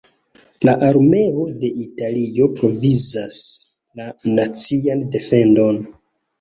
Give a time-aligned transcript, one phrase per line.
[0.69, 3.39] La armeo de Italio provizas
[4.03, 5.83] la nacian defendon.